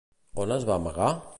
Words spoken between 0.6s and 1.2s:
va amagar?